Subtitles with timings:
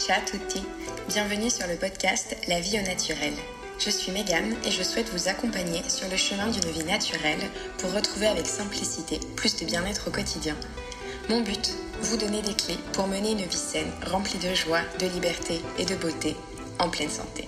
[0.00, 0.62] Ciao tutti,
[1.08, 3.34] bienvenue sur le podcast La vie au naturel.
[3.78, 7.38] Je suis Megan et je souhaite vous accompagner sur le chemin d'une vie naturelle
[7.76, 10.56] pour retrouver avec simplicité plus de bien-être au quotidien.
[11.28, 15.06] Mon but, vous donner des clés pour mener une vie saine, remplie de joie, de
[15.06, 16.34] liberté et de beauté,
[16.78, 17.46] en pleine santé.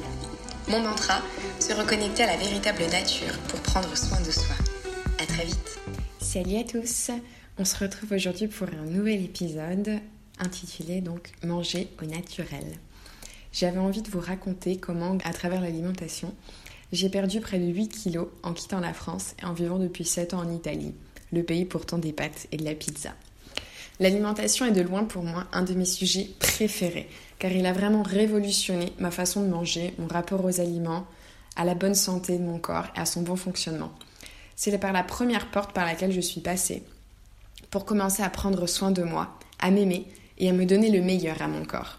[0.68, 1.22] Mon mantra,
[1.58, 4.54] se reconnecter à la véritable nature pour prendre soin de soi.
[5.18, 5.78] À très vite.
[6.20, 7.10] Salut à tous,
[7.58, 10.02] on se retrouve aujourd'hui pour un nouvel épisode
[10.42, 12.64] intitulé donc Manger au naturel.
[13.52, 16.34] J'avais envie de vous raconter comment, à travers l'alimentation,
[16.92, 20.34] j'ai perdu près de 8 kilos en quittant la France et en vivant depuis 7
[20.34, 20.94] ans en Italie,
[21.32, 23.14] le pays pourtant des pâtes et de la pizza.
[24.00, 28.02] L'alimentation est de loin pour moi un de mes sujets préférés, car il a vraiment
[28.02, 31.06] révolutionné ma façon de manger, mon rapport aux aliments,
[31.56, 33.92] à la bonne santé de mon corps et à son bon fonctionnement.
[34.56, 36.82] C'est par la première porte par laquelle je suis passée,
[37.70, 40.06] pour commencer à prendre soin de moi, à m'aimer
[40.38, 41.98] et à me donner le meilleur à mon corps.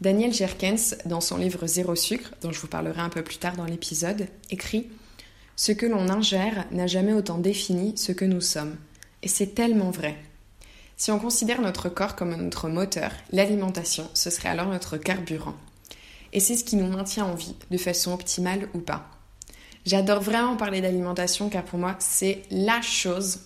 [0.00, 3.56] Daniel Jerkens, dans son livre Zéro sucre, dont je vous parlerai un peu plus tard
[3.56, 4.90] dans l'épisode, écrit
[5.54, 8.76] Ce que l'on ingère n'a jamais autant défini ce que nous sommes.
[9.22, 10.16] Et c'est tellement vrai.
[10.96, 15.54] Si on considère notre corps comme notre moteur, l'alimentation, ce serait alors notre carburant.
[16.32, 19.08] Et c'est ce qui nous maintient en vie, de façon optimale ou pas.
[19.84, 23.40] J'adore vraiment parler d'alimentation car pour moi, c'est la chose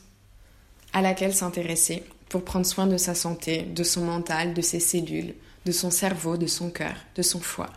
[0.93, 5.35] à laquelle s'intéresser pour prendre soin de sa santé, de son mental, de ses cellules,
[5.65, 7.71] de son cerveau, de son cœur, de son foie.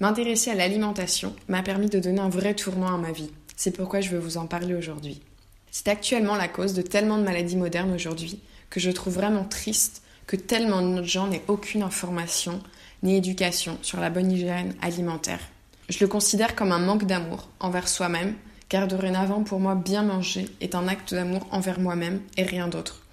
[0.00, 3.30] M'intéresser à l'alimentation m'a permis de donner un vrai tournoi à ma vie.
[3.56, 5.22] C'est pourquoi je veux vous en parler aujourd'hui.
[5.70, 10.02] C'est actuellement la cause de tellement de maladies modernes aujourd'hui que je trouve vraiment triste
[10.26, 12.60] que tellement de gens n'aient aucune information
[13.02, 15.40] ni éducation sur la bonne hygiène alimentaire.
[15.88, 18.34] Je le considère comme un manque d'amour envers soi-même,
[18.68, 23.03] car dorénavant pour moi bien manger est un acte d'amour envers moi-même et rien d'autre.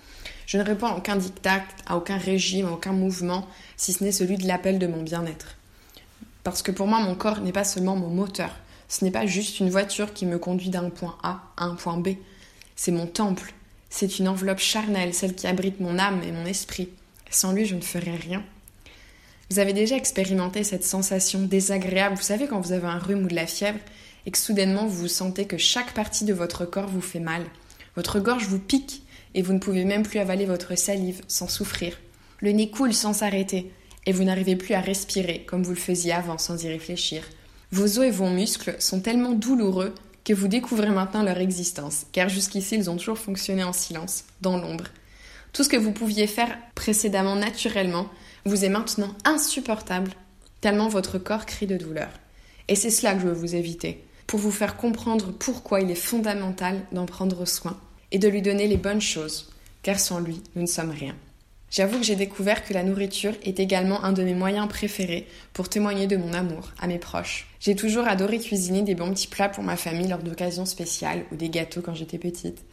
[0.51, 4.11] Je ne réponds à aucun dictat, à aucun régime, à aucun mouvement, si ce n'est
[4.11, 5.55] celui de l'appel de mon bien-être.
[6.43, 8.53] Parce que pour moi, mon corps n'est pas seulement mon moteur.
[8.89, 11.95] Ce n'est pas juste une voiture qui me conduit d'un point A à un point
[11.95, 12.15] B.
[12.75, 13.53] C'est mon temple.
[13.89, 16.89] C'est une enveloppe charnelle, celle qui abrite mon âme et mon esprit.
[17.29, 18.43] Sans lui, je ne ferais rien.
[19.49, 23.29] Vous avez déjà expérimenté cette sensation désagréable, vous savez, quand vous avez un rhume ou
[23.29, 23.79] de la fièvre,
[24.25, 27.45] et que soudainement vous sentez que chaque partie de votre corps vous fait mal.
[27.95, 29.03] Votre gorge vous pique,
[29.33, 31.97] et vous ne pouvez même plus avaler votre salive sans souffrir.
[32.39, 33.71] Le nez coule sans s'arrêter
[34.05, 37.23] et vous n'arrivez plus à respirer comme vous le faisiez avant sans y réfléchir.
[37.71, 39.93] Vos os et vos muscles sont tellement douloureux
[40.25, 44.57] que vous découvrez maintenant leur existence, car jusqu'ici ils ont toujours fonctionné en silence, dans
[44.57, 44.85] l'ombre.
[45.53, 48.07] Tout ce que vous pouviez faire précédemment naturellement
[48.45, 50.11] vous est maintenant insupportable,
[50.61, 52.09] tellement votre corps crie de douleur.
[52.67, 55.95] Et c'est cela que je veux vous éviter, pour vous faire comprendre pourquoi il est
[55.95, 57.77] fondamental d'en prendre soin
[58.11, 59.49] et de lui donner les bonnes choses,
[59.83, 61.15] car sans lui, nous ne sommes rien.
[61.71, 65.69] J'avoue que j'ai découvert que la nourriture est également un de mes moyens préférés pour
[65.69, 67.47] témoigner de mon amour à mes proches.
[67.61, 71.37] J'ai toujours adoré cuisiner des bons petits plats pour ma famille lors d'occasions spéciales ou
[71.37, 72.65] des gâteaux quand j'étais petite.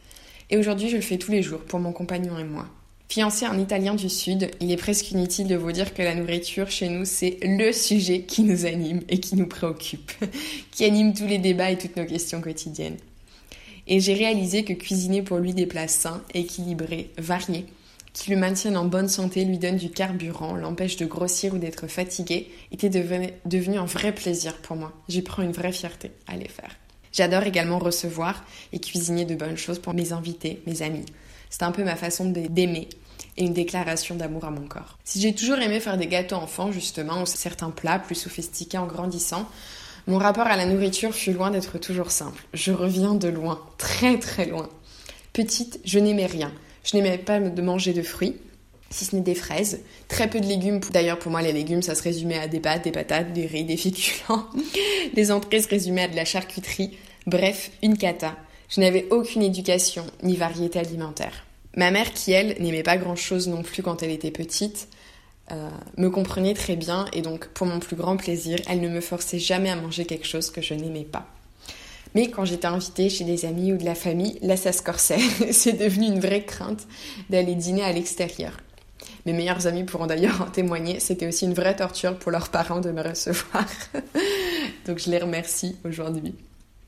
[0.49, 2.67] Et aujourd'hui, je le fais tous les jours pour mon compagnon et moi.
[3.07, 6.69] Fiancé en Italien du Sud, il est presque inutile de vous dire que la nourriture
[6.69, 10.11] chez nous, c'est le sujet qui nous anime et qui nous préoccupe,
[10.71, 12.97] qui anime tous les débats et toutes nos questions quotidiennes.
[13.91, 17.65] Et j'ai réalisé que cuisiner pour lui des plats sains, équilibrés, variés,
[18.13, 21.87] qui le maintiennent en bonne santé, lui donnent du carburant, l'empêchent de grossir ou d'être
[21.87, 24.93] fatigué, était devenu, un vrai plaisir pour moi.
[25.09, 26.77] J'y prends une vraie fierté à les faire.
[27.11, 31.05] J'adore également recevoir et cuisiner de bonnes choses pour mes invités, mes amis.
[31.49, 32.89] C'est un peu ma façon d'aimer
[33.37, 34.99] et une déclaration d'amour à mon corps.
[35.03, 38.85] Si j'ai toujours aimé faire des gâteaux enfants, justement, ou certains plats plus sophistiqués en
[38.85, 39.49] grandissant,
[40.07, 42.43] mon rapport à la nourriture fut loin d'être toujours simple.
[42.53, 44.69] Je reviens de loin, très très loin.
[45.33, 46.51] Petite, je n'aimais rien.
[46.83, 48.35] Je n'aimais pas de manger de fruits,
[48.89, 49.81] si ce n'est des fraises.
[50.07, 50.79] Très peu de légumes.
[50.91, 53.63] D'ailleurs, pour moi, les légumes, ça se résumait à des pâtes, des patates, des riz,
[53.63, 54.45] des féculents.
[55.13, 56.97] les entrées se résumaient à de la charcuterie.
[57.27, 58.35] Bref, une cata.
[58.69, 61.45] Je n'avais aucune éducation ni variété alimentaire.
[61.75, 64.87] Ma mère, qui elle, n'aimait pas grand-chose non plus quand elle était petite,
[65.51, 69.01] euh, me comprenait très bien et donc pour mon plus grand plaisir, elle ne me
[69.01, 71.27] forçait jamais à manger quelque chose que je n'aimais pas.
[72.15, 75.19] Mais quand j'étais invitée chez des amis ou de la famille, là ça se corsait.
[75.51, 76.87] C'est devenu une vraie crainte
[77.29, 78.53] d'aller dîner à l'extérieur.
[79.25, 82.79] Mes meilleurs amis pourront d'ailleurs en témoigner, c'était aussi une vraie torture pour leurs parents
[82.79, 83.65] de me recevoir.
[84.87, 86.35] donc je les remercie aujourd'hui.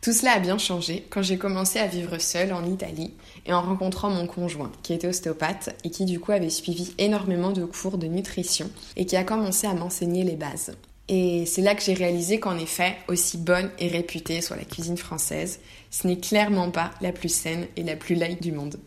[0.01, 3.13] Tout cela a bien changé quand j'ai commencé à vivre seule en Italie
[3.45, 7.51] et en rencontrant mon conjoint qui était ostéopathe et qui du coup avait suivi énormément
[7.51, 10.75] de cours de nutrition et qui a commencé à m'enseigner les bases.
[11.07, 14.97] Et c'est là que j'ai réalisé qu'en effet, aussi bonne et réputée soit la cuisine
[14.97, 15.59] française,
[15.91, 18.79] ce n'est clairement pas la plus saine et la plus light du monde.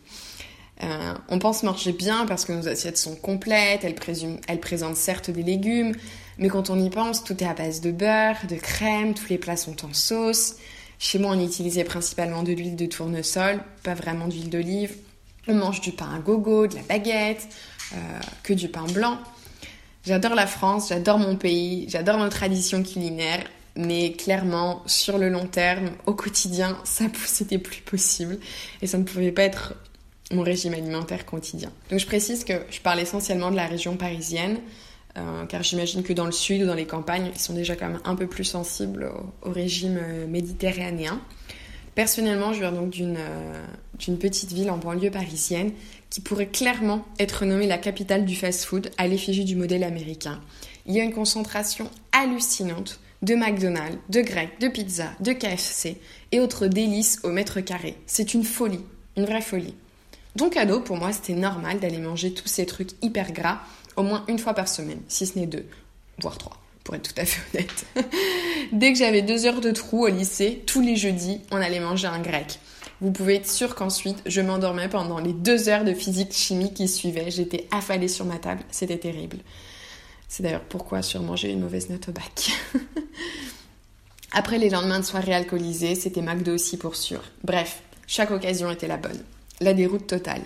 [0.82, 3.94] Euh, on pense manger bien parce que nos assiettes sont complètes, elles,
[4.48, 5.94] elles, présentent certes des légumes,
[6.38, 9.38] mais quand on y pense, tout est à base de beurre, de crème, tous les
[9.38, 10.56] plats sont en sauce.
[10.98, 14.96] Chez moi, on utilisait principalement de l'huile de tournesol, pas vraiment d'huile d'olive.
[15.48, 17.48] On mange du pain à gogo, de la baguette,
[17.92, 17.96] euh,
[18.42, 19.18] que du pain blanc.
[20.06, 23.44] J'adore la France, j'adore mon pays, j'adore nos traditions culinaires,
[23.76, 28.38] mais clairement, sur le long terme, au quotidien, ça c'était plus possible
[28.82, 29.74] et ça ne pouvait pas être
[30.30, 31.70] mon régime alimentaire quotidien.
[31.90, 34.58] Donc je précise que je parle essentiellement de la région parisienne,
[35.16, 37.88] euh, car j'imagine que dans le sud ou dans les campagnes, ils sont déjà quand
[37.88, 39.10] même un peu plus sensibles
[39.42, 41.20] au, régime euh, méditerranéen.
[41.94, 45.70] Personnellement, je viens donc d'une euh, petite ville en banlieue parisienne
[46.10, 50.40] qui pourrait clairement être nommée la capitale du fast-food à l'effigie du modèle américain.
[50.86, 55.98] Il y a une concentration hallucinante de McDonald's, de Grec, de pizza, de KFC
[56.32, 57.96] et autres délices au mètre carré.
[58.06, 58.84] C'est une folie,
[59.16, 59.74] une vraie folie.
[60.36, 63.60] Donc ado, pour moi, c'était normal d'aller manger tous ces trucs hyper gras
[63.96, 65.66] au moins une fois par semaine, si ce n'est deux,
[66.20, 67.86] voire trois, pour être tout à fait honnête.
[68.72, 72.06] Dès que j'avais deux heures de trou au lycée, tous les jeudis, on allait manger
[72.06, 72.58] un grec.
[73.00, 76.88] Vous pouvez être sûr qu'ensuite, je m'endormais pendant les deux heures de physique chimie qui
[76.88, 77.30] suivaient.
[77.30, 79.38] J'étais affalée sur ma table, c'était terrible.
[80.28, 82.50] C'est d'ailleurs pourquoi sûrement une mauvaise note au bac.
[84.32, 87.22] Après les lendemains de soirée alcoolisée, c'était McDo aussi pour sûr.
[87.44, 89.22] Bref, chaque occasion était la bonne.
[89.60, 90.42] La déroute totale.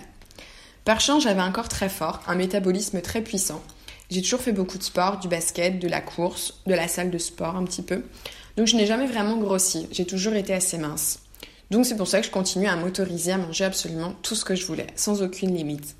[0.89, 3.61] Par chance, j'avais un corps très fort, un métabolisme très puissant.
[4.09, 7.19] J'ai toujours fait beaucoup de sport, du basket, de la course, de la salle de
[7.19, 8.01] sport un petit peu.
[8.57, 11.19] Donc je n'ai jamais vraiment grossi, j'ai toujours été assez mince.
[11.69, 14.55] Donc c'est pour ça que je continue à m'autoriser à manger absolument tout ce que
[14.55, 15.95] je voulais, sans aucune limite.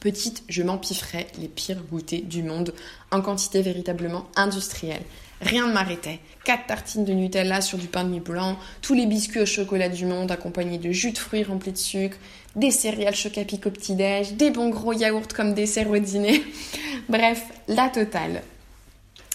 [0.00, 2.72] Petite, je m'empifferais les pires goûters du monde
[3.10, 5.02] en quantité véritablement industrielle.
[5.40, 6.20] Rien ne m'arrêtait.
[6.44, 9.88] Quatre tartines de Nutella sur du pain de mie blanc, tous les biscuits au chocolat
[9.88, 12.16] du monde accompagnés de jus de fruits remplis de sucre,
[12.56, 16.42] des céréales chocapic au petit-déj, des bons gros yaourts comme dessert au dîner.
[17.08, 18.42] Bref, la totale.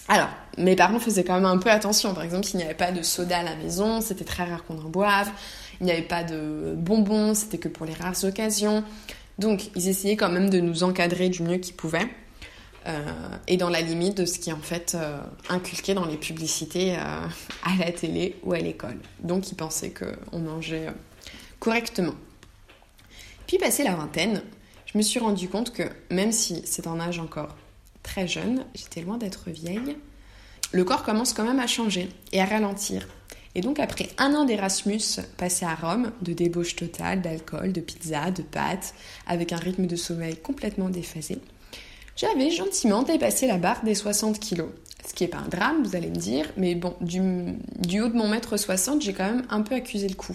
[0.08, 2.14] Alors, mes parents faisaient quand même un peu attention.
[2.14, 4.78] Par exemple, s'il n'y avait pas de soda à la maison, c'était très rare qu'on
[4.78, 5.28] en boive.
[5.80, 8.84] Il n'y avait pas de bonbons, c'était que pour les rares occasions.
[9.38, 12.08] Donc, ils essayaient quand même de nous encadrer du mieux qu'ils pouvaient.
[12.86, 13.02] Euh,
[13.48, 15.18] et dans la limite de ce qui est en fait euh,
[15.48, 17.26] inculqué dans les publicités euh,
[17.64, 18.98] à la télé ou à l'école.
[19.20, 20.88] Donc, ils pensaient qu'on mangeait
[21.58, 22.14] correctement.
[23.46, 24.42] Puis, passé la vingtaine,
[24.86, 27.56] je me suis rendu compte que même si c'est un âge encore
[28.02, 29.96] très jeune, j'étais loin d'être vieille,
[30.72, 33.06] le corps commence quand même à changer et à ralentir.
[33.56, 38.30] Et donc après un an d'Erasmus passé à Rome, de débauche totale, d'alcool, de pizza,
[38.30, 38.94] de pâtes,
[39.26, 41.38] avec un rythme de sommeil complètement déphasé,
[42.16, 44.70] j'avais gentiment dépassé la barre des 60 kilos.
[45.06, 48.16] Ce qui n'est pas un drame, vous allez me dire, mais bon, du, haut de
[48.16, 50.34] mon mètre 60, j'ai quand même un peu accusé le coup.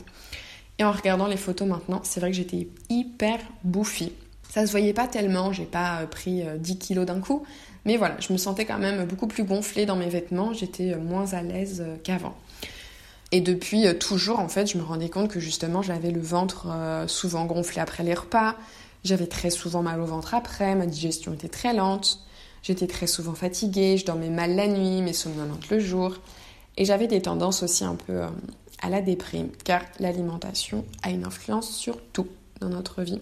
[0.79, 4.13] Et en regardant les photos maintenant, c'est vrai que j'étais hyper bouffie.
[4.49, 7.43] Ça se voyait pas tellement, j'ai pas euh, pris 10 euh, kilos d'un coup,
[7.85, 10.99] mais voilà, je me sentais quand même beaucoup plus gonflée dans mes vêtements, j'étais euh,
[10.99, 12.35] moins à l'aise qu'avant.
[13.31, 16.67] Et depuis toujours, en fait, je me rendais compte que justement, j'avais le ventre
[17.07, 18.57] souvent gonflé après les repas,
[19.03, 22.19] j'avais très souvent mal au ventre après, ma digestion était très lente,
[22.63, 26.15] j'étais très souvent fatiguée, je dormais mal la nuit, mais somnolente le jour,
[26.77, 28.21] et j'avais des tendances aussi un peu
[28.81, 32.27] à la déprime, car l'alimentation a une influence sur tout
[32.59, 33.21] dans notre vie.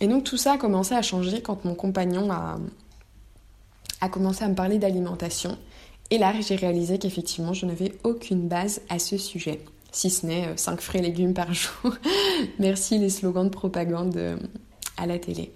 [0.00, 4.54] Et donc tout ça a commencé à changer quand mon compagnon a commencé à me
[4.54, 5.58] parler d'alimentation.
[6.10, 9.60] Et là, j'ai réalisé qu'effectivement, je n'avais aucune base à ce sujet,
[9.92, 11.94] si ce n'est 5 euh, frais légumes par jour.
[12.58, 14.36] Merci les slogans de propagande euh,
[14.96, 15.52] à la télé.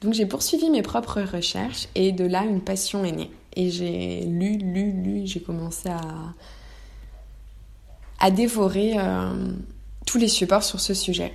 [0.00, 3.30] Donc j'ai poursuivi mes propres recherches et de là, une passion est née.
[3.56, 6.34] Et j'ai lu, lu, lu, j'ai commencé à,
[8.30, 9.52] dévorer euh,
[10.06, 11.32] tous les supports sur ce sujet.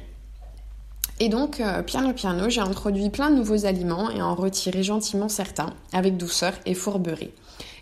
[1.19, 5.73] Et donc, piano piano, j'ai introduit plein de nouveaux aliments et en retiré gentiment certains,
[5.93, 7.31] avec douceur et fourberie.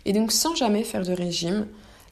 [0.04, 1.66] Et donc, sans jamais faire de régime,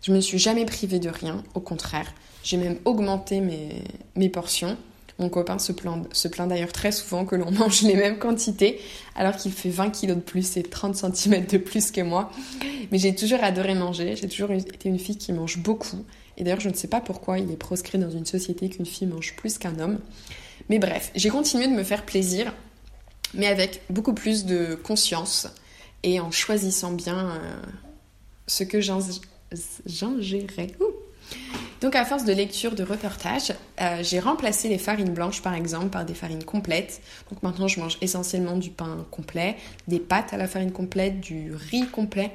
[0.06, 2.14] je me suis jamais privée de rien, au contraire.
[2.44, 4.76] J'ai même augmenté mes, portions.
[5.18, 8.80] Mon copain se plaint, se plaint d'ailleurs très souvent que l'on mange les mêmes quantités,
[9.16, 12.30] alors qu'il fait 20 kilos de plus et 30 cm de plus que moi.
[12.92, 16.04] Mais j'ai toujours adoré manger, j'ai toujours été une fille qui mange beaucoup.
[16.36, 19.08] Et d'ailleurs, je ne sais pas pourquoi il est proscrit dans une société qu'une fille
[19.08, 19.98] mange plus qu'un homme.
[20.68, 22.54] Mais bref, j'ai continué de me faire plaisir,
[23.34, 25.48] mais avec beaucoup plus de conscience
[26.04, 27.62] et en choisissant bien euh,
[28.46, 28.80] ce que
[29.85, 30.73] j'ingérais.
[31.81, 35.88] Donc à force de lecture, de reportage, euh, j'ai remplacé les farines blanches par exemple
[35.88, 37.00] par des farines complètes.
[37.31, 41.53] Donc maintenant je mange essentiellement du pain complet, des pâtes à la farine complète, du
[41.55, 42.33] riz complet,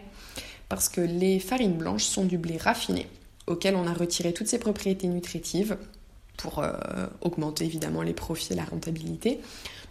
[0.69, 3.07] parce que les farines blanches sont du blé raffiné,
[3.47, 5.77] auquel on a retiré toutes ses propriétés nutritives
[6.41, 6.71] pour euh,
[7.21, 9.39] augmenter évidemment les profits et la rentabilité.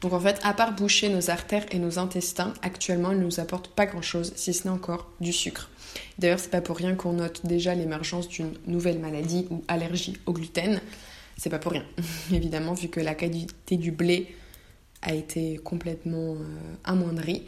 [0.00, 3.38] Donc en fait, à part boucher nos artères et nos intestins, actuellement, ils ne nous
[3.38, 5.71] apportent pas grand-chose, si ce n'est encore du sucre.
[6.19, 10.33] D'ailleurs, c'est pas pour rien qu'on note déjà l'émergence d'une nouvelle maladie ou allergie au
[10.33, 10.80] gluten.
[11.37, 11.85] C'est pas pour rien,
[12.33, 14.35] évidemment, vu que la qualité du blé
[15.02, 17.42] a été complètement euh, amoindrie.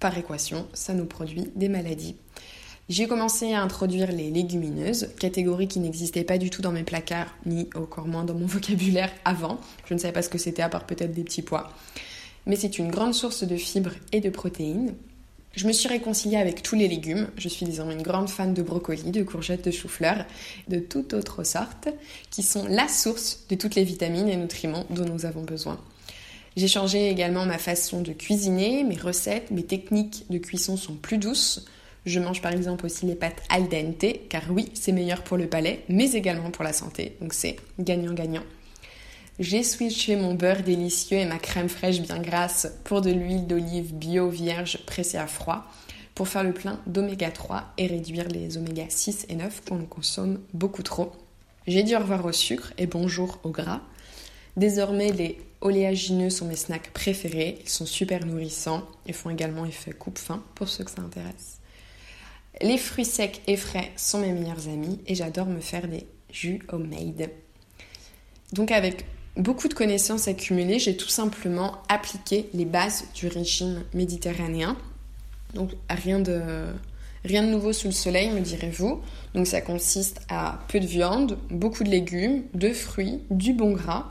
[0.00, 2.16] Par équation, ça nous produit des maladies.
[2.88, 7.34] J'ai commencé à introduire les légumineuses, catégorie qui n'existait pas du tout dans mes placards,
[7.44, 9.60] ni encore moins dans mon vocabulaire avant.
[9.84, 11.70] Je ne savais pas ce que c'était, à part peut-être des petits pois.
[12.46, 14.94] Mais c'est une grande source de fibres et de protéines.
[15.54, 17.28] Je me suis réconciliée avec tous les légumes.
[17.36, 20.24] Je suis désormais une grande fan de brocolis, de courgettes, de choux-fleurs,
[20.68, 21.88] de toute autre sorte,
[22.30, 25.78] qui sont la source de toutes les vitamines et nutriments dont nous avons besoin.
[26.56, 31.18] J'ai changé également ma façon de cuisiner, mes recettes, mes techniques de cuisson sont plus
[31.18, 31.66] douces.
[32.08, 35.46] Je mange par exemple aussi les pâtes al dente, car oui, c'est meilleur pour le
[35.46, 37.18] palais, mais également pour la santé.
[37.20, 38.44] Donc c'est gagnant-gagnant.
[39.38, 43.92] J'ai switché mon beurre délicieux et ma crème fraîche bien grasse pour de l'huile d'olive
[43.92, 45.66] bio vierge pressée à froid
[46.14, 50.40] pour faire le plein d'oméga 3 et réduire les oméga 6 et 9 qu'on consomme
[50.54, 51.12] beaucoup trop.
[51.66, 53.82] J'ai dit au revoir au sucre et bonjour au gras.
[54.56, 57.58] Désormais, les oléagineux sont mes snacks préférés.
[57.62, 61.57] Ils sont super nourrissants et font également effet coupe-faim pour ceux que ça intéresse.
[62.60, 66.60] Les fruits secs et frais sont mes meilleurs amis et j'adore me faire des jus
[66.68, 67.30] homemade.
[68.52, 69.04] Donc avec
[69.36, 74.76] beaucoup de connaissances accumulées, j'ai tout simplement appliqué les bases du régime méditerranéen.
[75.54, 76.42] Donc rien de,
[77.24, 79.00] rien de nouveau sous le soleil, me direz-vous.
[79.34, 84.06] Donc ça consiste à peu de viande, beaucoup de légumes, de fruits, du bon gras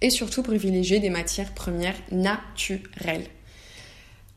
[0.00, 3.26] et surtout privilégier des matières premières naturelles.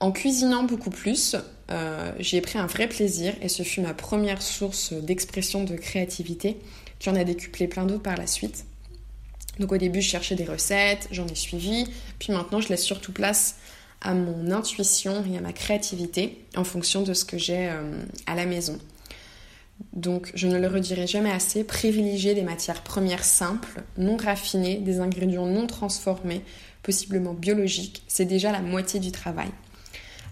[0.05, 1.35] En cuisinant beaucoup plus,
[1.71, 6.57] euh, j'ai pris un vrai plaisir et ce fut ma première source d'expression de créativité
[6.99, 8.65] qui en a décuplé plein d'autres par la suite.
[9.59, 11.87] Donc au début, je cherchais des recettes, j'en ai suivi,
[12.19, 13.55] puis maintenant, je laisse surtout place
[13.99, 18.35] à mon intuition et à ma créativité en fonction de ce que j'ai euh, à
[18.35, 18.77] la maison.
[19.93, 24.99] Donc, je ne le redirai jamais assez, privilégier des matières premières simples, non raffinées, des
[24.99, 26.43] ingrédients non transformés,
[26.83, 29.49] possiblement biologiques, c'est déjà la moitié du travail.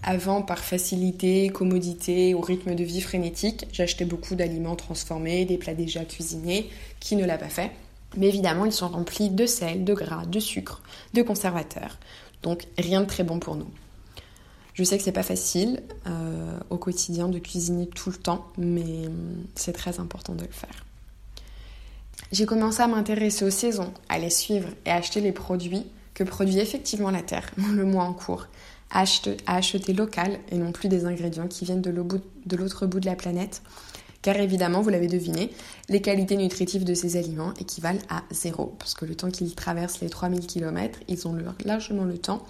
[0.04, 5.74] Avant, par facilité, commodité ou rythme de vie frénétique, j'achetais beaucoup d'aliments transformés, des plats
[5.74, 6.70] déjà cuisinés.
[7.00, 7.72] Qui ne l'a pas fait?
[8.18, 10.82] Mais évidemment, ils sont remplis de sel, de gras, de sucre,
[11.14, 11.98] de conservateurs.
[12.42, 13.70] Donc rien de très bon pour nous.
[14.74, 19.08] Je sais que c'est pas facile euh, au quotidien de cuisiner tout le temps, mais
[19.08, 20.86] hum, c'est très important de le faire.
[22.32, 26.24] J'ai commencé à m'intéresser aux saisons, à les suivre et à acheter les produits que
[26.24, 28.48] produit effectivement la Terre le mois en cours,
[28.94, 33.16] à acheter, local et non plus des ingrédients qui viennent de l'autre bout de la
[33.16, 33.62] planète
[34.24, 35.52] car évidemment, vous l'avez deviné,
[35.90, 40.00] les qualités nutritives de ces aliments équivalent à zéro, parce que le temps qu'ils traversent
[40.00, 42.44] les 3000 km, ils ont largement le temps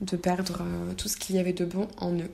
[0.00, 2.30] de perdre euh, tout ce qu'il y avait de bon en eux.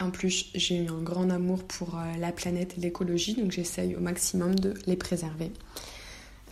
[0.00, 4.00] En plus, j'ai un grand amour pour euh, la planète et l'écologie, donc j'essaye au
[4.00, 5.52] maximum de les préserver.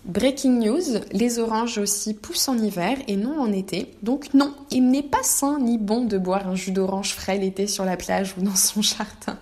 [0.05, 3.95] Breaking news, les oranges aussi poussent en hiver et non en été.
[4.03, 7.67] Donc non, il n'est pas sain ni bon de boire un jus d'orange frais l'été
[7.67, 9.39] sur la plage ou dans son jardin.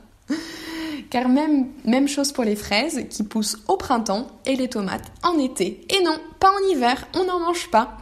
[1.11, 1.67] Car même,
[2.07, 5.85] chose pour les fraises qui poussent au printemps et les tomates en été.
[5.91, 7.99] Et non, pas en hiver, on n'en mange pas.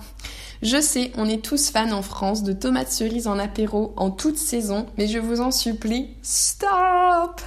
[0.63, 4.37] Je sais, on est tous fans en France de tomates cerises en apéro en toute
[4.37, 7.41] saison, mais je vous en supplie, stop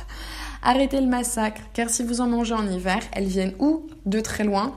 [0.63, 4.45] Arrêtez le massacre, car si vous en mangez en hiver, elles viennent ou de très
[4.45, 4.73] loin,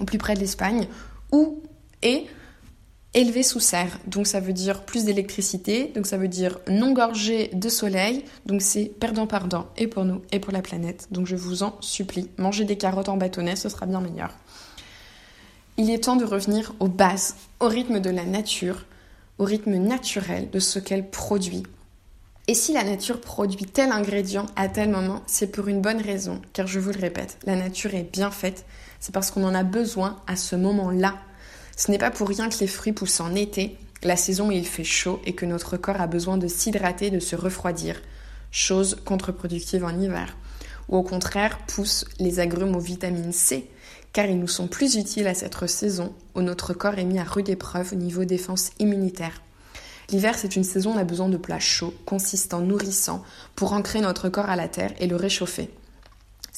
[0.00, 0.88] au plus près de l'Espagne,
[1.32, 1.62] ou
[2.02, 2.26] et
[3.14, 3.98] élevé sous serre.
[4.06, 8.62] Donc ça veut dire plus d'électricité, donc ça veut dire non gorgé de soleil, donc
[8.62, 11.08] c'est perdant-pardon et pour nous et pour la planète.
[11.10, 14.30] Donc je vous en supplie, mangez des carottes en bâtonnet, ce sera bien meilleur.
[15.76, 18.84] Il est temps de revenir aux bases, au rythme de la nature,
[19.38, 21.62] au rythme naturel de ce qu'elle produit.
[22.48, 26.40] Et si la nature produit tel ingrédient à tel moment, c'est pour une bonne raison,
[26.52, 28.64] car je vous le répète, la nature est bien faite,
[29.00, 31.14] c'est parce qu'on en a besoin à ce moment-là
[31.78, 34.66] ce n'est pas pour rien que les fruits poussent en été, la saison où il
[34.66, 38.02] fait chaud et que notre corps a besoin de s'hydrater, de se refroidir,
[38.50, 40.36] chose contre-productive en hiver.
[40.88, 43.70] Ou au contraire, poussent les agrumes aux vitamines C,
[44.12, 47.24] car ils nous sont plus utiles à cette saison où notre corps est mis à
[47.24, 49.40] rude épreuve au niveau défense immunitaire.
[50.10, 53.22] L'hiver, c'est une saison où on a besoin de plats chauds, consistants, nourrissants,
[53.54, 55.70] pour ancrer notre corps à la terre et le réchauffer.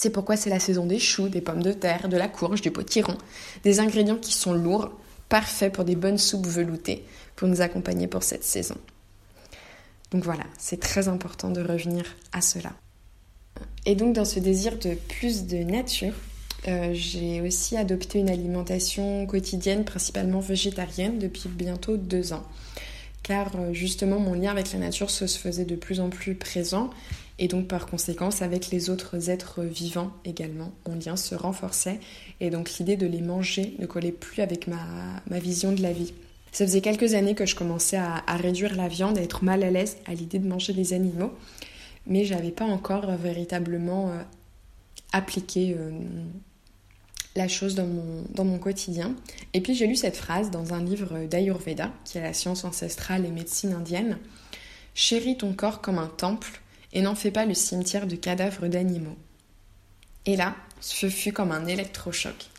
[0.02, 2.70] C'est pourquoi c'est la saison des choux, des pommes de terre, de la courge, du
[2.70, 3.18] potiron,
[3.64, 4.90] des ingrédients qui sont lourds,
[5.28, 7.04] parfait pour des bonnes soupes veloutées
[7.36, 8.76] pour nous accompagner pour cette saison.
[10.10, 12.72] Donc voilà, c'est très important de revenir à cela.
[13.84, 16.14] Et donc dans ce désir de plus de nature,
[16.68, 22.44] Euh, j'ai aussi adopté une alimentation quotidienne principalement végétarienne depuis bientôt deux ans.
[23.22, 26.90] Car euh, justement mon lien avec la nature se faisait de plus en plus présent
[27.40, 30.72] et donc par conséquence avec les autres êtres vivants également.
[30.86, 31.98] Mon lien se renforçait
[32.38, 36.12] et donc l'idée de les manger ne collait plus avec ma, vision de la vie.
[36.52, 39.70] Ça faisait quelques années que je commençais à, réduire la viande, à être mal à
[39.70, 41.32] l'aise à l'idée de manger des animaux,
[42.06, 44.22] mais j'avais pas encore véritablement euh,
[45.12, 45.92] appliqué euh,
[47.36, 49.14] la chose dans mon, dans mon quotidien.
[49.54, 53.24] Et puis j'ai lu cette phrase dans un livre d'Ayurveda, qui est la science ancestrale
[53.24, 54.18] et médecine indienne.
[54.94, 56.60] Chéris ton corps comme un temple
[56.92, 59.16] et n'en fais pas le cimetière de cadavres d'animaux.
[60.26, 62.50] Et là, ce fut comme un électrochoc.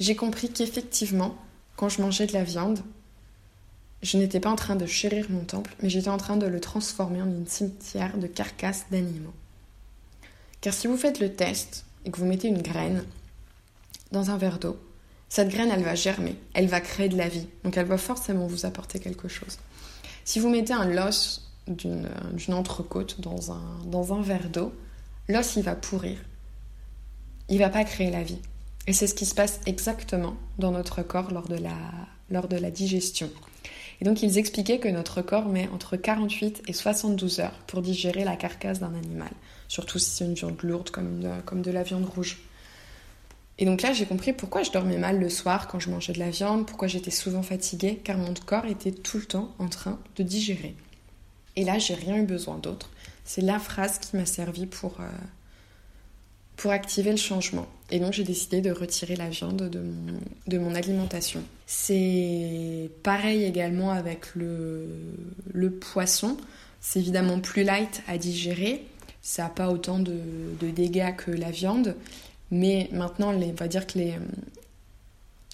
[0.00, 1.36] J'ai compris qu'effectivement,
[1.76, 2.80] quand je mangeais de la viande,
[4.02, 6.60] je n'étais pas en train de chérir mon temple, mais j'étais en train de le
[6.60, 9.34] transformer en une cimetière de carcasses d'animaux.
[10.60, 13.04] Car si vous faites le test et que vous mettez une graine
[14.12, 14.78] dans un verre d'eau,
[15.28, 18.46] cette graine, elle va germer, elle va créer de la vie, donc elle va forcément
[18.46, 19.58] vous apporter quelque chose.
[20.24, 24.72] Si vous mettez un los d'une entrecôte dans un, dans un verre d'eau,
[25.28, 26.18] l'os, il va pourrir.
[27.48, 28.40] Il va pas créer la vie.
[28.86, 31.76] Et c'est ce qui se passe exactement dans notre corps lors de la,
[32.30, 33.30] lors de la digestion.
[34.00, 38.24] Et donc ils expliquaient que notre corps met entre 48 et 72 heures pour digérer
[38.24, 39.30] la carcasse d'un animal,
[39.68, 42.38] surtout si c'est une viande lourde comme de, comme de la viande rouge.
[43.58, 46.18] Et donc là, j'ai compris pourquoi je dormais mal le soir quand je mangeais de
[46.18, 50.00] la viande, pourquoi j'étais souvent fatiguée, car mon corps était tout le temps en train
[50.16, 50.74] de digérer.
[51.56, 52.90] Et là, j'ai rien eu besoin d'autre.
[53.24, 55.08] C'est la phrase qui m'a servi pour, euh,
[56.56, 57.66] pour activer le changement.
[57.90, 61.42] Et donc j'ai décidé de retirer la viande de mon, de mon alimentation.
[61.66, 64.88] C'est pareil également avec le,
[65.52, 66.36] le poisson.
[66.80, 68.84] C'est évidemment plus light à digérer.
[69.22, 70.18] Ça n'a pas autant de,
[70.60, 71.96] de, dégâts que la viande.
[72.50, 74.14] Mais maintenant, on va dire que les,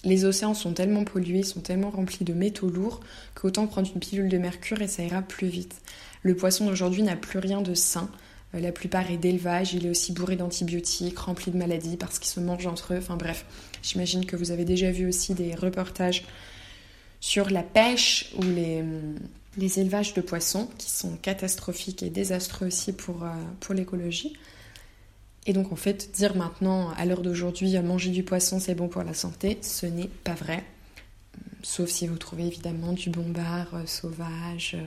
[0.03, 3.01] les océans sont tellement pollués, sont tellement remplis de métaux lourds
[3.35, 5.75] qu'autant prendre une pilule de mercure et ça ira plus vite.
[6.23, 8.09] Le poisson d'aujourd'hui n'a plus rien de sain.
[8.55, 12.31] Euh, la plupart est d'élevage, il est aussi bourré d'antibiotiques, rempli de maladies parce qu'ils
[12.31, 12.97] se mangent entre eux.
[12.97, 13.45] Enfin bref,
[13.83, 16.25] j'imagine que vous avez déjà vu aussi des reportages
[17.19, 23.23] sur la pêche ou les, élevages de poissons qui sont catastrophiques et désastreux aussi pour,
[23.23, 24.33] euh, pour l'écologie.
[25.45, 29.03] Et donc en fait, dire maintenant, à l'heure d'aujourd'hui, manger du poisson c'est bon pour
[29.03, 30.63] la santé, ce n'est pas vrai.
[31.63, 34.77] Sauf si vous trouvez évidemment du bombard euh, sauvage,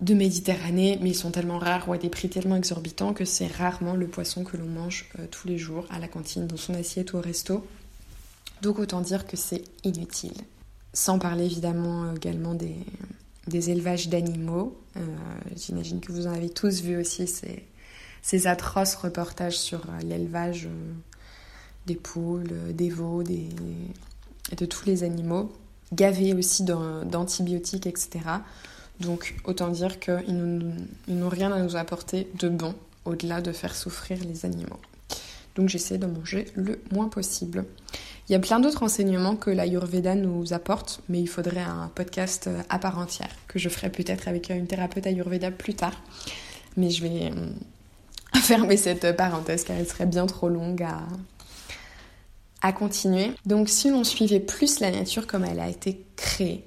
[0.00, 3.46] de Méditerranée, mais ils sont tellement rares ou à des prix tellement exorbitants que c'est
[3.46, 6.74] rarement le poisson que l'on mange euh, tous les jours à la cantine, dans son
[6.74, 7.66] assiette ou au resto.
[8.62, 10.34] Donc autant dire que c'est inutile.
[10.92, 14.76] Sans parler évidemment euh, également des, élevages d'animaux.
[14.96, 15.00] Euh,
[15.56, 17.64] j'imagine que vous en avez tous vu aussi ces,
[18.26, 20.68] ces atroces reportages sur l'élevage
[21.86, 23.48] des poules, des veaux, des,
[24.56, 25.52] de tous les animaux,
[25.92, 28.18] gavés aussi d'antibiotiques, etc.
[28.98, 30.74] Donc autant dire qu'ils
[31.06, 34.80] n'ont rien à nous apporter de bon au-delà de faire souffrir les animaux.
[35.54, 37.64] Donc j'essaie de manger le moins possible.
[38.28, 42.50] Il y a plein d'autres enseignements que l'Ayurveda nous apporte, mais il faudrait un podcast
[42.70, 46.02] à part entière que je ferai peut-être avec une thérapeute Ayurveda plus tard.
[46.76, 47.50] Mais je vais euh,
[48.36, 51.00] fermer cette parenthèse car elle serait bien trop longue à,
[52.62, 53.32] à continuer.
[53.44, 56.64] Donc si l'on suivait plus la nature comme elle a été créée,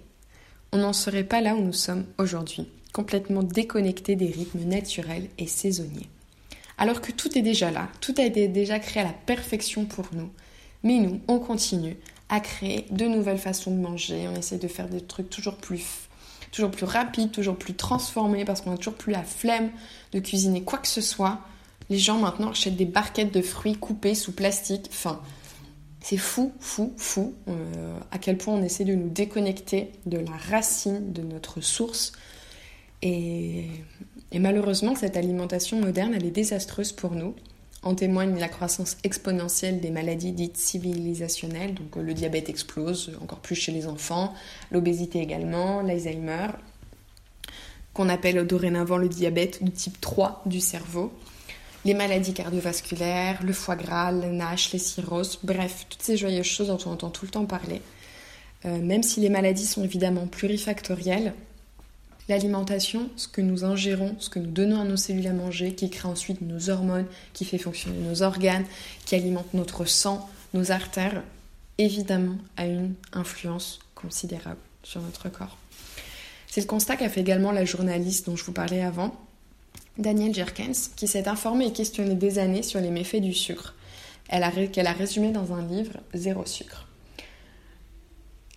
[0.72, 5.48] on n'en serait pas là où nous sommes aujourd'hui, complètement déconnectés des rythmes naturels et
[5.48, 6.10] saisonniers.
[6.78, 10.06] Alors que tout est déjà là, tout a été déjà créé à la perfection pour
[10.14, 10.30] nous.
[10.84, 11.98] Mais nous, on continue
[12.30, 16.10] à créer de nouvelles façons de manger, on essaie de faire des trucs toujours plus
[16.52, 19.70] toujours plus rapides, toujours plus transformés parce qu'on a toujours plus la flemme
[20.14, 21.40] de cuisiner quoi que ce soit.
[21.90, 24.88] Les gens maintenant achètent des barquettes de fruits coupés sous plastique.
[24.90, 25.22] Enfin,
[26.02, 30.38] c'est fou, fou, fou, euh, à quel point on essaie de nous déconnecter de la
[30.52, 32.14] racine de notre source.
[33.02, 33.66] Et,
[34.34, 37.36] malheureusement, cette alimentation moderne, elle est désastreuse pour nous.
[37.82, 41.76] En témoigne la croissance exponentielle des maladies dites civilisationnelles.
[41.76, 44.34] Donc le diabète explose, encore plus chez les enfants,
[44.70, 46.48] l'obésité également, l'Alzheimer,
[47.94, 51.14] qu'on appelle dorénavant le diabète du type 3 du cerveau
[51.86, 56.68] les maladies cardiovasculaires, le foie gras, le NASH, les cirrhoses, bref, toutes ces joyeuses choses
[56.68, 57.82] dont on entend tout le temps parler.
[58.66, 61.34] Euh, même si les maladies sont évidemment plurifactorielles,
[62.28, 65.90] l'alimentation, ce que nous ingérons, ce que nous donnons à nos cellules à manger, qui
[65.90, 68.66] crée ensuite nos hormones, qui fait fonctionner nos organes,
[69.06, 71.24] qui alimente notre sang, nos artères,
[71.78, 75.58] évidemment a une influence considérable sur notre corps.
[76.48, 79.16] C'est le constat qu'a fait également la journaliste dont je vous parlais avant,
[80.00, 83.76] Daniel Jerkens, qui s'est informé et questionné des années sur les méfaits du sucre.
[84.30, 86.88] qu'elle a, résumé dans un livre Zéro sucre.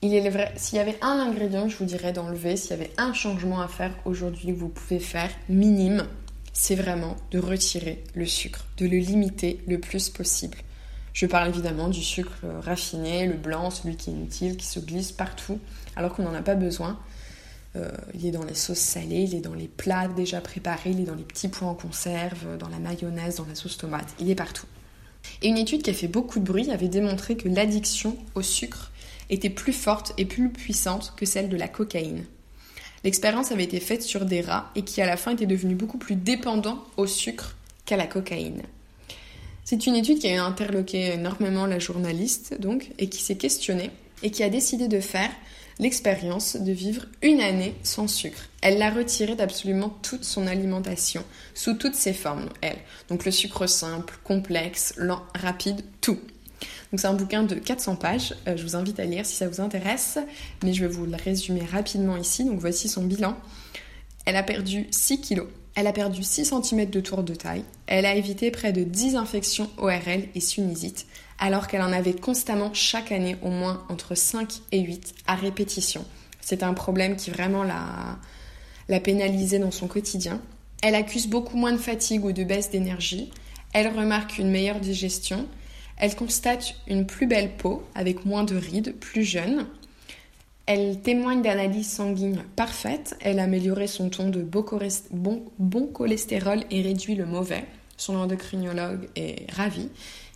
[0.03, 2.93] Il est vrai, s'il y avait un ingrédient, je vous dirais d'enlever, s'il y avait
[2.97, 6.07] un changement à faire aujourd'hui que vous pouvez faire, minime,
[6.53, 10.59] c'est vraiment de retirer le sucre, de le limiter le plus possible.
[11.13, 15.13] Je parle évidemment du sucre raffiné, le blanc, celui qui est inutile, qui se glisse
[15.13, 15.59] partout,
[15.97, 16.99] alors qu'on n'en a pas besoin.
[17.75, 21.01] Euh, il est dans les sauces salées, il est dans les plats déjà préparés, il
[21.01, 24.31] est dans les petits pois en conserve, dans la mayonnaise, dans la sauce tomate, il
[24.31, 24.67] est partout.
[25.41, 28.93] Et une étude qui a fait beaucoup de bruit avait démontré que l'addiction au sucre
[29.31, 32.25] était plus forte et plus puissante que celle de la cocaïne.
[33.05, 35.99] L'expérience avait été faite sur des rats et qui à la fin étaient devenus beaucoup
[35.99, 38.63] plus dépendants au sucre qu'à la cocaïne.
[39.65, 43.91] C'est une étude qui a interloqué énormément la journaliste donc et qui s'est questionnée
[44.23, 45.31] et qui a décidé de faire
[45.83, 48.49] l'expérience de vivre une année sans sucre.
[48.63, 52.79] Elle l'a retiré d'absolument toute son alimentation, sous toutes ses formes, elle.
[53.09, 56.21] Donc le sucre simple, complexe, lent, rapide, tout.
[56.93, 59.49] Donc c'est un bouquin de 400 pages, euh, je vous invite à lire si ça
[59.49, 60.19] vous intéresse,
[60.63, 62.45] mais je vais vous le résumer rapidement ici.
[62.45, 63.37] Donc voici son bilan.
[64.25, 68.07] Elle a perdu 6 kilos, elle a perdu 6 cm de tour de taille, elle
[68.07, 71.07] a évité près de 10 infections ORL et sinusite,
[71.43, 76.05] alors qu'elle en avait constamment chaque année au moins entre 5 et 8 à répétition.
[76.41, 80.41] C'est un problème qui vraiment la, pénalisait dans son quotidien.
[80.85, 83.33] Elle accuse beaucoup moins de fatigue ou de baisse d'énergie.
[83.73, 85.49] Elle remarque une meilleure digestion.
[85.97, 89.67] Elle constate une plus belle peau avec moins de rides, plus jeune.
[90.67, 93.17] Elle témoigne d'analyses sanguines parfaites.
[93.21, 97.65] Elle a amélioré son ton de bon cholestérol et réduit le mauvais.
[97.97, 99.89] Son endocrinologue est ravi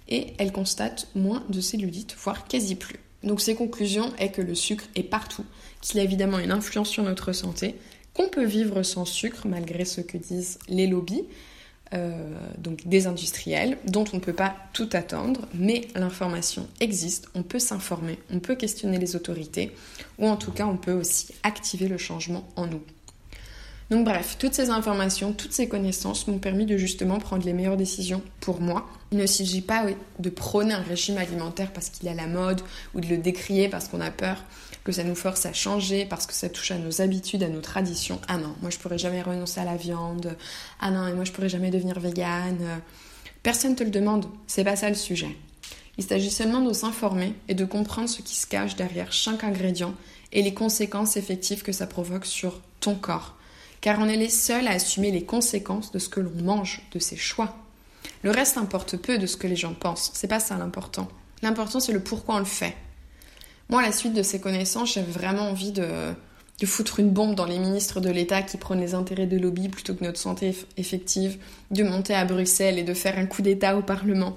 [0.08, 3.00] et elle constate moins de cellulite, voire quasi plus.
[3.22, 5.44] Donc ses conclusions est que le sucre est partout,
[5.80, 7.74] qu'il a évidemment une influence sur notre santé,
[8.14, 11.24] qu'on peut vivre sans sucre malgré ce que disent les lobbies,
[11.94, 17.42] euh, donc des industriels, dont on ne peut pas tout attendre, mais l'information existe, on
[17.42, 19.72] peut s'informer, on peut questionner les autorités,
[20.18, 22.82] ou en tout cas on peut aussi activer le changement en nous.
[23.88, 27.76] Donc bref, toutes ces informations, toutes ces connaissances m'ont permis de justement prendre les meilleures
[27.76, 28.88] décisions pour moi.
[29.12, 29.86] Il ne s'agit pas
[30.18, 32.62] de prôner un régime alimentaire parce qu'il est à la mode
[32.94, 34.42] ou de le décrier parce qu'on a peur
[34.82, 37.60] que ça nous force à changer, parce que ça touche à nos habitudes, à nos
[37.60, 38.20] traditions.
[38.26, 40.36] Ah non, moi je pourrais jamais renoncer à la viande.
[40.80, 42.80] Ah non, et moi je pourrais jamais devenir végane.
[43.44, 45.36] Personne te le demande, c'est pas ça le sujet.
[45.98, 49.94] Il s'agit seulement de s'informer et de comprendre ce qui se cache derrière chaque ingrédient
[50.32, 53.36] et les conséquences effectives que ça provoque sur ton corps
[53.80, 56.98] car on est les seuls à assumer les conséquences de ce que l'on mange, de
[56.98, 57.56] ses choix.
[58.22, 61.08] Le reste importe peu de ce que les gens pensent, c'est pas ça l'important.
[61.42, 62.76] L'important c'est le pourquoi on le fait.
[63.68, 66.14] Moi, à la suite de ces connaissances, j'avais vraiment envie de,
[66.60, 69.68] de foutre une bombe dans les ministres de l'État qui prennent les intérêts de lobby
[69.68, 71.38] plutôt que notre santé effective,
[71.70, 74.34] de monter à Bruxelles et de faire un coup d'État au Parlement.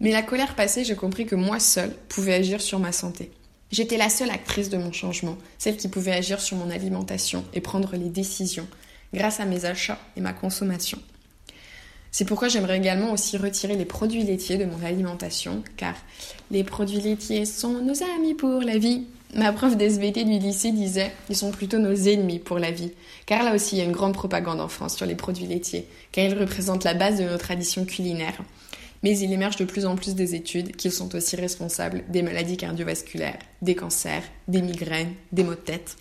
[0.00, 3.30] Mais la colère passée, j'ai compris que moi seule pouvais agir sur ma santé.
[3.72, 7.62] J'étais la seule actrice de mon changement, celle qui pouvait agir sur mon alimentation et
[7.62, 8.66] prendre les décisions,
[9.14, 10.98] grâce à mes achats et ma consommation.
[12.10, 15.94] C'est pourquoi j'aimerais également aussi retirer les produits laitiers de mon alimentation, car
[16.50, 19.06] les produits laitiers sont nos amis pour la vie.
[19.34, 22.92] Ma prof d'SVT du lycée disait ils sont plutôt nos ennemis pour la vie,
[23.24, 25.86] car là aussi il y a une grande propagande en France sur les produits laitiers,
[26.12, 28.42] car ils représentent la base de nos traditions culinaires
[29.02, 32.56] mais il émerge de plus en plus des études qu'ils sont aussi responsables des maladies
[32.56, 35.96] cardiovasculaires, des cancers, des migraines, des maux de tête.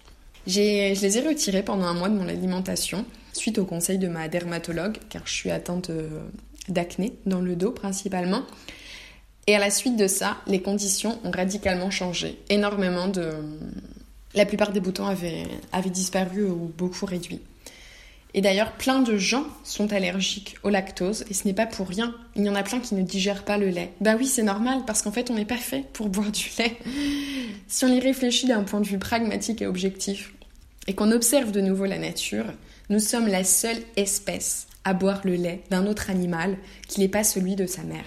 [0.48, 4.28] Je les ai retirés pendant un mois de mon alimentation, suite au conseil de ma
[4.28, 6.10] dermatologue, car je suis atteinte euh,
[6.68, 8.44] d'acné dans le dos principalement.
[9.48, 12.40] Et à la suite de ça, les conditions ont radicalement changé.
[12.50, 13.32] Énormément de...
[14.34, 17.42] La plupart des boutons avaient, avaient disparu ou beaucoup réduit.
[18.34, 22.16] Et d'ailleurs, plein de gens sont allergiques au lactose et ce n'est pas pour rien.
[22.36, 23.92] Il y en a plein qui ne digèrent pas le lait.
[24.00, 26.78] Bah oui, c'est normal parce qu'en fait, on n'est pas fait pour boire du lait.
[27.68, 30.34] si on y réfléchit d'un point de vue pragmatique et objectif
[30.88, 32.46] et qu'on observe de nouveau la nature,
[32.90, 37.24] nous sommes la seule espèce à boire le lait d'un autre animal qui n'est pas
[37.24, 38.06] celui de sa mère.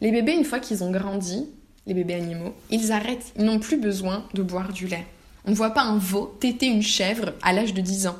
[0.00, 1.46] Les bébés, une fois qu'ils ont grandi,
[1.86, 5.06] les bébés animaux, ils arrêtent, ils n'ont plus besoin de boire du lait.
[5.44, 8.18] On ne voit pas un veau téter une chèvre à l'âge de 10 ans.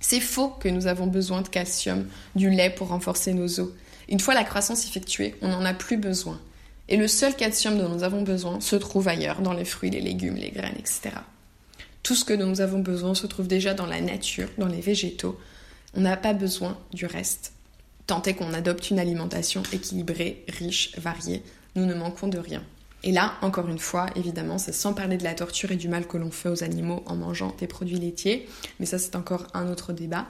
[0.00, 3.68] C'est faux que nous avons besoin de calcium, du lait pour renforcer nos os.
[4.08, 6.40] Une fois la croissance effectuée, on n'en a plus besoin.
[6.88, 10.00] Et le seul calcium dont nous avons besoin se trouve ailleurs, dans les fruits, les
[10.00, 11.10] légumes, les graines, etc.
[12.02, 15.38] Tout ce que nous avons besoin se trouve déjà dans la nature, dans les végétaux.
[15.94, 17.52] On n'a pas besoin du reste.
[18.06, 21.42] Tant est qu'on adopte une alimentation équilibrée, riche, variée,
[21.76, 22.64] nous ne manquons de rien.
[23.02, 26.06] Et là, encore une fois, évidemment, c'est sans parler de la torture et du mal
[26.06, 28.46] que l'on fait aux animaux en mangeant des produits laitiers,
[28.78, 30.26] mais ça c'est encore un autre débat.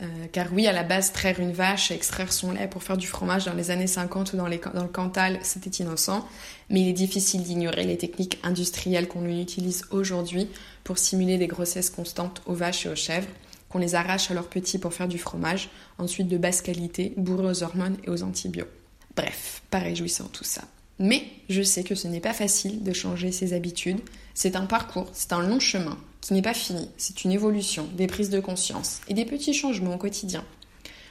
[0.00, 2.96] Euh, car oui, à la base, traire une vache et extraire son lait pour faire
[2.96, 6.24] du fromage dans les années 50 ou dans, dans le Cantal, c'était innocent.
[6.70, 10.48] Mais il est difficile d'ignorer les techniques industrielles qu'on utilise aujourd'hui
[10.84, 13.28] pour simuler des grossesses constantes aux vaches et aux chèvres,
[13.68, 17.46] qu'on les arrache à leurs petits pour faire du fromage, ensuite de basse qualité, bourré
[17.48, 18.72] aux hormones et aux antibiotiques.
[19.16, 20.62] Bref, pas réjouissant tout ça.
[20.98, 24.00] Mais je sais que ce n'est pas facile de changer ses habitudes.
[24.34, 26.90] C'est un parcours, c'est un long chemin qui n'est pas fini.
[26.96, 30.44] C'est une évolution, des prises de conscience et des petits changements au quotidien.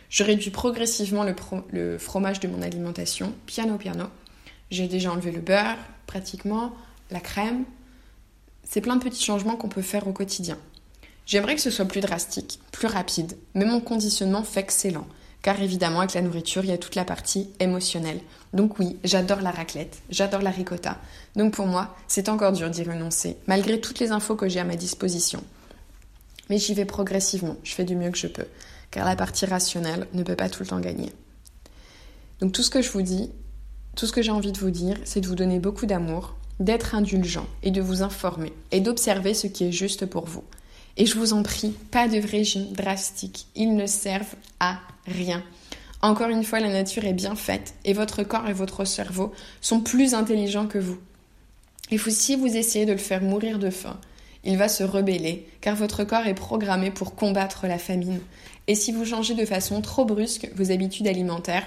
[0.10, 1.26] Je réduis progressivement
[1.72, 4.06] le, fromage de mon alimentation, piano piano.
[4.72, 6.74] J'ai déjà enlevé le beurre, pratiquement,
[7.12, 7.64] la crème.
[8.64, 10.58] C'est plein de petits changements qu'on peut faire au quotidien.
[11.26, 15.08] J'aimerais que ce soit plus drastique, plus rapide, mais mon conditionnement fait excellent
[15.48, 18.20] car évidemment avec la nourriture, il y a toute la partie émotionnelle.
[18.54, 20.98] Donc oui, j'adore la raclette, j'adore la ricotta.
[21.36, 24.64] Donc pour moi, c'est encore dur d'y renoncer, malgré toutes les infos que j'ai à
[24.64, 25.44] ma disposition.
[26.50, 28.46] Mais j'y vais progressivement, je fais du mieux que je peux,
[28.90, 31.12] car la partie rationnelle ne peut pas tout le temps gagner.
[32.40, 33.32] Donc tout ce que je vous dis,
[33.96, 36.96] tout ce que j'ai envie de vous dire, c'est de vous donner beaucoup d'amour, d'être
[36.96, 40.44] indulgent et de vous informer et d'observer ce qui est juste pour vous.
[40.98, 43.48] Et je vous en prie, pas de régime drastique.
[43.56, 45.44] Ils ne servent à rien.
[46.02, 49.82] Encore une fois, la nature est bien faite et votre corps et votre cerveau sont
[49.82, 51.00] plus intelligents que vous.
[51.90, 54.00] Et si vous essayez de le faire mourir de faim,
[54.44, 58.20] il va se rebeller car votre corps est programmé pour combattre la famine.
[58.68, 61.66] Et si vous changez de façon trop brusque vos habitudes alimentaires,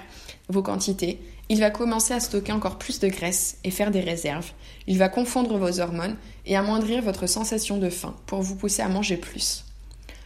[0.49, 4.51] vos quantités, il va commencer à stocker encore plus de graisse et faire des réserves.
[4.87, 6.15] Il va confondre vos hormones
[6.45, 9.65] et amoindrir votre sensation de faim pour vous pousser à manger plus.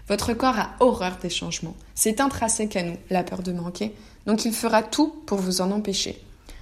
[0.07, 1.75] Votre corps a horreur des changements.
[1.95, 3.95] C'est intrinsèque à nous, la peur de manquer,
[4.27, 6.21] donc il fera tout pour vous en empêcher.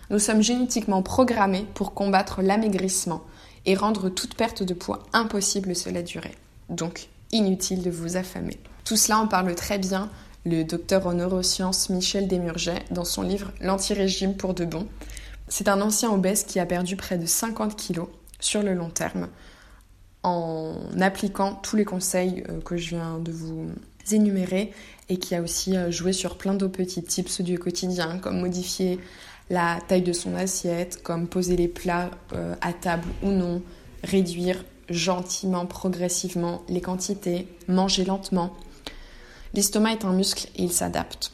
[0.10, 3.23] Nous sommes génétiquement programmés pour combattre l'amaigrissement
[3.65, 6.36] et rendre toute perte de poids impossible sur la durée.
[6.69, 8.58] Donc, inutile de vous affamer.
[8.86, 10.10] Tout cela en parle très bien
[10.45, 14.88] le docteur en neurosciences Michel Desmurget dans son livre L'anti-régime pour de bon.
[15.47, 19.29] C'est un ancien obèse qui a perdu près de 50 kilos sur le long terme
[20.23, 23.69] en appliquant tous les conseils euh, que je viens de vous
[24.12, 24.71] énumérer
[25.09, 28.99] et qui a aussi euh, joué sur plein d'autres petits tips du quotidien comme modifier
[29.49, 33.62] la taille de son assiette, comme poser les plats euh, à table ou non,
[34.03, 38.55] réduire gentiment, progressivement les quantités, manger lentement.
[39.53, 41.31] L'estomac est un muscle et il s'adapte.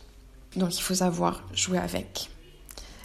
[0.55, 2.29] Donc il faut savoir jouer avec.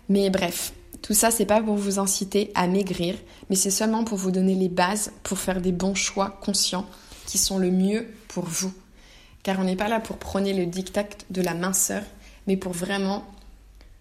[0.08, 0.72] Mais bref,
[1.04, 3.14] tout ça c'est pas pour vous inciter à maigrir,
[3.50, 6.86] mais c'est seulement pour vous donner les bases pour faire des bons choix conscients
[7.26, 8.72] qui sont le mieux pour vous.
[9.42, 12.02] Car on n'est pas là pour prôner le diktat de la minceur,
[12.46, 13.22] mais pour vraiment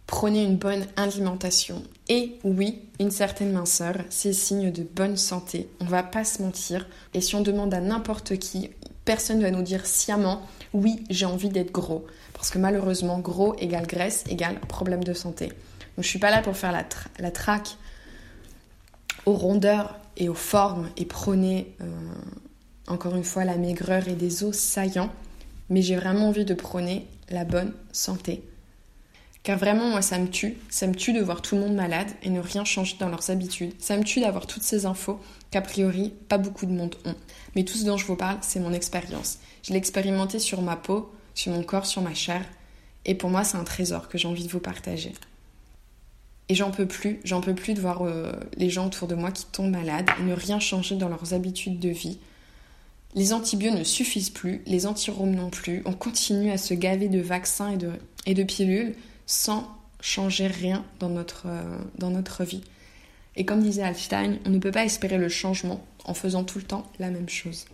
[0.08, 1.84] prôner une bonne alimentation.
[2.08, 5.68] Et oui, une certaine minceur, c'est signe de bonne santé.
[5.82, 6.88] On va pas se mentir.
[7.13, 8.70] Et si on demande à n'importe qui,
[9.04, 10.42] personne ne va nous dire sciemment
[10.74, 12.06] oui, j'ai envie d'être gros.
[12.34, 15.52] Parce que malheureusement, gros égale graisse égale problème de santé.
[15.96, 17.78] Donc je suis pas là pour faire la, traque
[19.26, 21.86] aux rondeurs et aux formes et prôner euh,
[22.88, 25.12] encore une fois la maigreur et des os saillants,
[25.70, 28.44] mais j'ai vraiment envie de prôner la bonne santé.
[29.44, 30.58] Car vraiment, moi, ça me tue.
[30.70, 33.30] Ça me tue de voir tout le monde malade et ne rien changer dans leurs
[33.30, 33.74] habitudes.
[33.78, 35.20] Ça me tue d'avoir toutes ces infos
[35.52, 37.16] qu'a priori pas beaucoup de monde ont.
[37.56, 39.40] Mais tout ce dont je vous parle, c'est mon expérience.
[39.62, 42.42] Je l'ai expérimenté sur ma peau, sur mon corps, sur ma chair.
[43.04, 45.14] Et pour moi, c'est un trésor que j'ai envie de vous partager.
[46.50, 49.32] Et j'en peux plus, j'en peux plus de voir euh, les gens autour de moi
[49.32, 52.20] qui tombent malades et ne rien changer dans leurs habitudes de vie.
[53.16, 55.82] Les antibiotiques ne suffisent plus, les antiromes non plus.
[55.86, 57.78] On continue à se gaver de vaccins
[58.26, 59.68] et de, pilules sans
[60.02, 62.64] changer rien dans notre, euh, dans notre vie.
[63.36, 66.66] Et comme disait Einstein, on ne peut pas espérer le changement en faisant tout le
[66.66, 67.66] temps la même chose.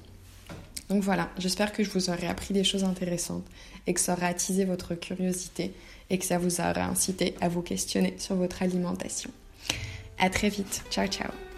[0.90, 3.46] Donc voilà, j'espère que je vous aurai appris des choses intéressantes
[3.88, 5.74] et que ça aura attisé votre curiosité
[6.10, 9.32] et que ça vous aura incité à vous questionner sur votre alimentation.
[10.18, 10.84] À très vite.
[10.90, 11.49] Ciao ciao.